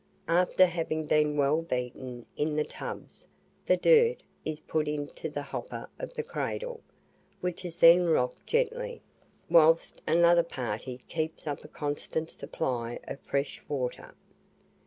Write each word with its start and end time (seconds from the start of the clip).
After 0.27 0.65
having 0.65 1.05
been 1.05 1.37
well 1.37 1.61
beaten 1.61 2.25
in 2.35 2.55
the 2.55 2.63
tubs, 2.63 3.27
the 3.67 3.77
"dirt" 3.77 4.23
is 4.43 4.59
put 4.61 4.87
into 4.87 5.29
the 5.29 5.43
hopper 5.43 5.87
of 5.99 6.15
the 6.15 6.23
cradle, 6.23 6.81
which 7.39 7.63
is 7.63 7.77
then 7.77 8.05
rocked 8.07 8.47
gently, 8.47 9.03
whilst 9.47 10.01
another 10.07 10.41
party 10.41 11.01
keeps 11.07 11.45
up 11.45 11.63
a 11.63 11.67
constant 11.67 12.31
supply 12.31 12.97
of 13.07 13.19
fresh 13.19 13.61
water. 13.67 14.15